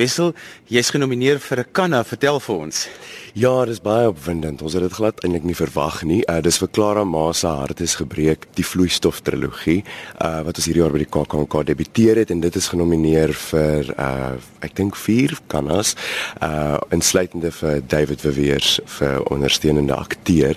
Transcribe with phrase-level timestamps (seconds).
[0.00, 0.32] Wissel,
[0.72, 2.88] jy's genomineer vir 'n Kanna, vertel vir ons.
[3.34, 4.62] Ja, dis baie opwindend.
[4.62, 6.22] Ons het dit glad eintlik nie verwag nie.
[6.26, 9.84] Uh dis vir Clara Ma se hart is gebreek, die vloeistof trilogie,
[10.18, 13.94] uh wat ons hierdie jaar by die KAKNK debuteer het en dit is genomineer vir
[13.98, 14.34] uh
[14.66, 15.94] ek dink 4 Kannas,
[16.42, 20.56] uh insluitende vir David Verweers vir ondersteunende akteur.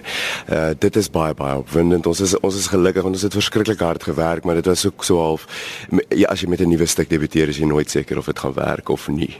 [0.49, 2.07] Uh dit is baie baie opwindend.
[2.07, 5.03] Ons is ons is gelukkig want ons het verskriklik hard gewerk, maar dit was ook
[5.03, 5.45] so half
[6.09, 8.53] ja, as jy met 'n nuwe stuk debuteer, is jy nooit seker of dit gaan
[8.53, 9.32] werk of nie.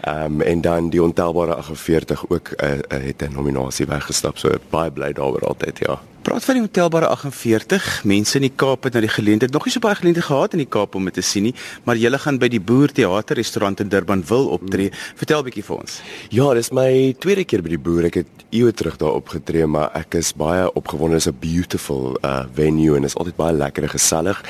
[0.00, 4.38] Ehm um, en dan die ontelbare 48 ook uh, uh, het 'n nominasie weggestap.
[4.38, 6.00] So baie bly daaroor altyd, ja.
[6.28, 9.70] Praat van die ontelbare 48 mense in die Kaap het nou die geleentheid nog nie
[9.72, 11.54] so baie geleentheid gehad in die Kaap om dit te sien nie,
[11.88, 14.90] maar julle gaan by die Boer Theater restaurant in Durban wil optree.
[14.90, 15.16] Hmm.
[15.16, 15.94] Vertel 'n bietjie vir ons.
[16.28, 18.04] Ja, dis my tweede keer by die Boer.
[18.04, 21.16] Ek het eeue terug daar opgetree, maar ek is baie opgewonde.
[21.16, 24.44] Dit is 'n beautiful uh venue en is altyd baie lekker en gesellig.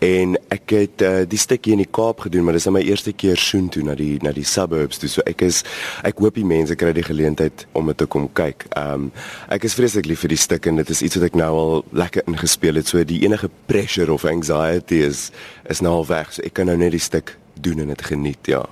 [0.00, 3.12] En ek het uh, die stukkie in die Kaap gedoen, maar dis nou my eerste
[3.12, 5.08] keer soontoe na die na die suburbs toe.
[5.08, 5.62] So ek is
[6.02, 8.66] ek hoop die mense kry die geleentheid om dit te kom kyk.
[8.76, 9.12] Um
[9.48, 11.84] ek is vreeslik lief vir die stuk en dit is iets wat ek nou al
[11.92, 12.88] lekker ingespeel het.
[12.88, 15.28] So die enige pressure of anxiety is
[15.68, 16.32] is nou al weg.
[16.32, 18.64] So ek kan nou net die stuk doen en dit geniet, ja.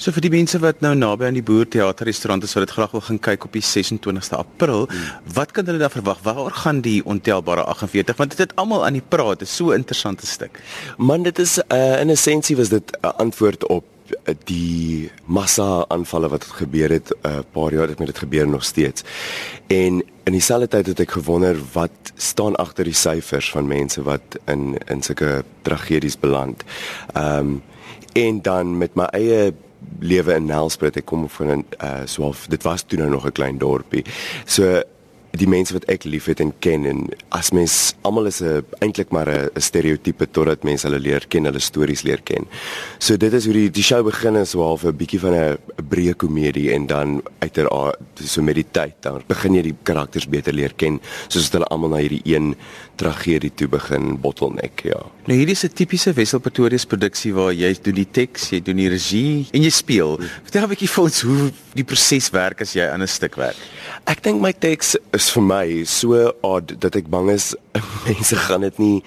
[0.00, 2.72] So vir die mense wat nou naby aan die Boer Theater restaurant is wat dit
[2.72, 5.26] graag wil gaan kyk op die 26ste April, hmm.
[5.36, 6.22] wat kan hulle daar verwag?
[6.24, 9.42] Waar gaan die ontelbare 48 want dit het almal aan die praat.
[9.42, 10.62] Dit is so 'n interessante stuk.
[10.96, 13.84] Man, dit is uh, in essensie was dit 'n antwoord op
[14.44, 18.48] die massa aanvalle wat gebeur het 'n uh, eh, paar jaar het met dit gebeur
[18.48, 19.02] nog steeds.
[19.66, 24.38] En in dieselfde tyd het ek gewonder wat staan agter die syfers van mense wat
[24.44, 26.64] in in sulke tragedies beland.
[27.12, 27.62] Ehm um,
[28.12, 29.54] en dan met my eie
[29.98, 33.32] lewe in Nelspruit, ek kom van 'n uh, so dit was toe nou nog 'n
[33.32, 34.04] klein dorpie.
[34.44, 34.82] So
[35.36, 37.04] die mense wat ek liefhet en ken en
[37.36, 41.60] as mens almal is 'n eintlik maar 'n stereotipe totdat mense hulle leer ken, hulle
[41.60, 42.46] stories leer ken.
[42.98, 45.58] So dit is hoe die die show begin is so half 'n bietjie van 'n
[45.88, 50.52] breë komedie en dan uiteraard so met die tyd dan begin jy die karakters beter
[50.52, 52.56] leer ken soos hulle almal na hierdie een
[53.00, 55.00] tragedie toe begin bottleneck, ja.
[55.26, 58.76] Nou hierdie is 'n tipiese Wessel Pretorius produksie waar jy doen die teks, jy doen
[58.76, 60.18] die regie en jy speel.
[60.44, 63.56] Vertel 'n bietjie vir ons hoe die proses werk as jy aan 'n stuk werk.
[64.06, 67.52] Ek dink my teks is vir my so odd dat ek bang is
[68.08, 68.98] mense gaan dit nie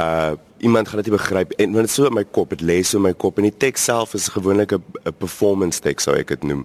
[0.00, 2.80] uh iemand gaan dit nie begryp en want dit so in my kop dit lê
[2.82, 6.32] so in my kop en die teks self is gewoonlik 'n performance teks sou ek
[6.34, 6.64] dit noem.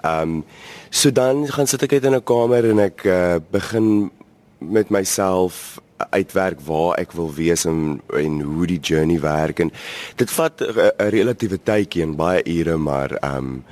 [0.00, 0.44] Um
[0.90, 4.10] so dan gaan sit ek uit in 'n kamer en ek uh, begin
[4.58, 9.72] met myself uitwerk waar ek wil wees en en hoe die journey werk en
[10.16, 13.64] dit vat 'n relatiewe tydjie en baie ure maar um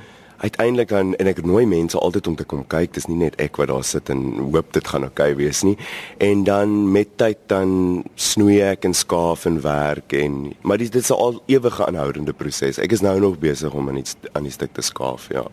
[0.42, 2.94] uiteindelik dan en ek nooi mense altyd om te kom kyk.
[2.96, 5.76] Dis nie net ek wat daar sit en hoop dit gaan oukei okay wees nie.
[6.22, 11.10] En dan met tyd dan snoei ek en skaaf en werk en maar dit is
[11.10, 12.78] 'n al ewige aanhoudende proses.
[12.78, 15.46] Ek is nou nog besig om aan iets aan die stuk te skaaf, ja.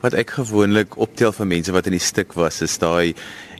[0.00, 3.14] Wat ek gewoonlik optel vir mense wat in die stuk was, is daai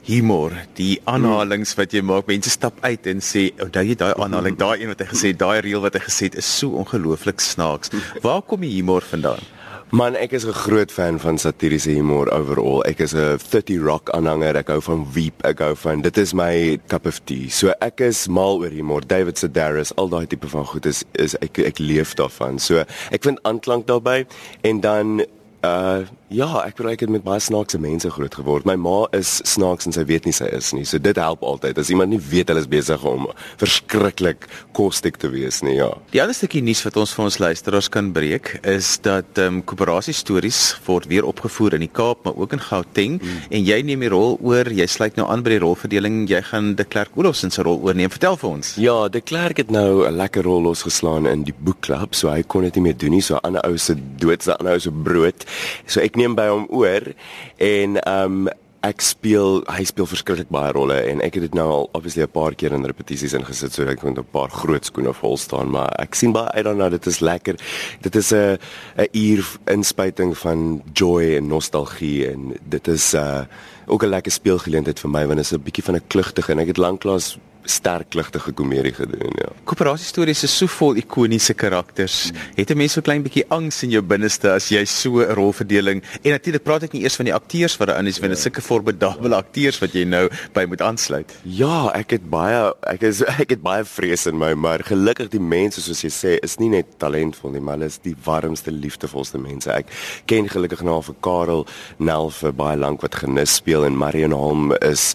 [0.07, 2.27] humor, die aanhalings wat jy maak.
[2.27, 5.39] Mense stap uit en sê, "Onthou jy daai aanhaling, daai een wat hy gesê het,
[5.39, 7.91] daai reel wat hy gesê het is so ongelooflik snaaks."
[8.23, 9.58] Waar kom die humor vandaan?
[9.91, 12.85] Man, ek is 'n groot fan van satiriese humor overall.
[12.85, 14.57] Ek is 'n 30 Rock aanhanger.
[14.57, 15.43] Ek hou van Veep.
[15.45, 17.49] Ek hou van dit is my cup of tea.
[17.49, 19.01] So ek is mal oor humor.
[19.07, 22.59] David Sedaris, al daai tipe van goed is is ek ek leef daarvan.
[22.59, 24.27] So ek vind aanklank daarbey
[24.61, 25.25] en dan
[25.65, 28.67] Uh ja, ek wil ek het met baie snaakse mense groot geword.
[28.69, 30.85] My ma is snaaks en sy weet nie sy is nie.
[30.85, 31.79] So dit help altyd.
[31.81, 34.45] As iemand nie weet hulle is besig om verskriklik
[34.77, 35.89] kostek te wees nie, ja.
[36.13, 39.63] Die ander stukkie nuus wat ons vir ons luisteraars kan breek is dat ehm um,
[39.65, 43.49] koöperasie stories word weer opgevoer in die Kaap, maar ook in Gauteng hmm.
[43.49, 44.69] en jy neem die rol oor.
[44.69, 46.21] Jy sluit nou aan by die rolverdeling.
[46.29, 48.13] Jy gaan De Klerk Olofsen se rol oorneem.
[48.13, 48.75] Vertel vir ons.
[48.77, 52.69] Ja, De Klerk het nou 'n lekker rol losgeslaan in die boekklub, so hy kon
[52.69, 53.25] dit nie meer doen nie.
[53.25, 55.48] So 'n ander ou se dood, 'n ander ou se brood.
[55.87, 57.13] So ek neem by hom oor
[57.57, 58.49] en ehm um,
[58.87, 62.31] ek speel hy speel verskriklik baie rolle en ek het dit nou al obviously 'n
[62.31, 65.91] paar keer in repetisies ingesit sodat ek met 'n paar groot skoene vol staan maar
[65.99, 67.57] ek sien baie uit daarna dit is lekker.
[68.03, 68.59] Dit is 'n
[68.97, 73.45] 'n uur inspuiting van joy en nostalgie en dit is uh
[73.87, 76.59] ook 'n lekker speelgeleentheid vir my want dit is 'n bietjie van 'n klugtige en
[76.59, 77.39] ek het lanklaas
[77.71, 79.51] sterk ligtige komedie gedoen, ja.
[79.69, 82.31] Koöperasie stories is so vol ikoniese karakters.
[82.57, 86.03] Het 'n mens so klein bietjie angs in jou binneste as jy so 'n rolverdeling
[86.23, 88.45] en natuurlik praat ek nie eers van die akteurs wat daarin is, want dit is
[88.45, 88.51] ja.
[88.51, 91.33] sulke formidable akteurs wat jy nou by moet aansluit.
[91.43, 95.41] Ja, ek het baie ek is ek het baie vrees in my, maar gelukkig die
[95.41, 99.39] mense soos jy sê is nie net talentvol nie, maar hulle is die warmste, liefdevolste
[99.39, 99.71] mense.
[99.71, 99.87] Ek
[100.27, 101.67] ken gelukkig nou vir Karel
[101.99, 105.15] Nel vir baie lank wat genis speel en Marion Holm is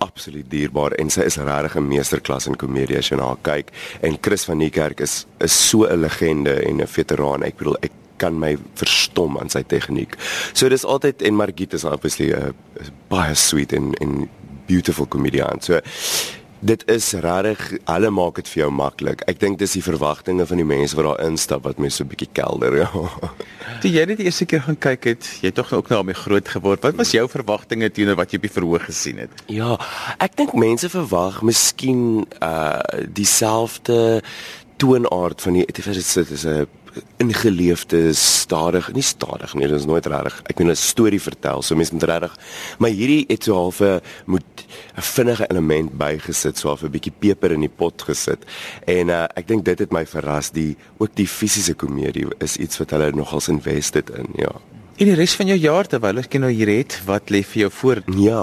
[0.00, 3.72] absoluut dierbaar en sy is regtig 'n meesterklas in komedie as jy na haar kyk
[4.02, 7.42] en Chris van Niekerk is is so 'n legende en 'n veteraan.
[7.42, 10.16] Ek bedoel ek kan my verstom aan sy tegniek.
[10.52, 12.54] So dis altyd en Margit is obviously 'n
[13.08, 14.28] baie sweet en en
[14.66, 15.60] beautiful comedian.
[15.60, 15.80] So
[16.60, 19.22] dit is regtig hulle maak dit vir jou maklik.
[19.30, 22.12] Ek dink dis die verwagtinge van die mense wat daar instap wat mense so 'n
[22.12, 22.76] bietjie kelder.
[22.76, 22.90] Ja.
[23.80, 26.14] Toe jy net die eerste keer gaan kyk het, jy tog ook nou al mee
[26.14, 26.82] groot geword.
[26.82, 29.30] Wat was jou verwagtinge teenoor wat jy op die verhoog gesien het?
[29.46, 29.78] Ja,
[30.18, 34.22] ek dink mense verwag miskien uh dieselfde
[34.80, 36.66] toonaard van die dit is 'n
[37.22, 41.76] ingeleefde stadig nie stadig nie dit is nooit reg ek wil 'n storie vertel so
[41.76, 42.34] mense moet reg
[42.78, 44.66] maar hierdie het so half 'n moet
[44.96, 48.44] 'n vinnige element bygesit so half 'n bietjie peper in die pot gesit
[48.86, 52.78] en uh, ek dink dit het my verras die ook die fisiese komedie is iets
[52.78, 54.52] wat hulle nogals invested in ja
[55.00, 57.68] En die res van jou jaar terwyl ek nou hier het, wat lê vir jou
[57.72, 58.00] voor?
[58.20, 58.42] Ja.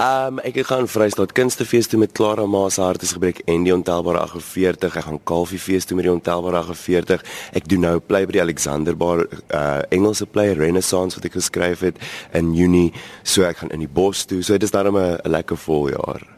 [0.00, 4.96] Ehm um, ek gaan Vrystaat Kunstefees toe met Clara Maas hartesgebreek en die ontelbare 48.
[4.96, 7.26] Ek gaan Kalfiefees toe met die ontelbare 48.
[7.60, 12.00] Ek doen nou play by die Alexanderbar uh Engelse play Renaissance wat ek geskryf het
[12.32, 12.88] in Junie.
[13.20, 14.40] So ek gaan in die bos toe.
[14.40, 16.37] So dit is daarom 'n lekker voljaar.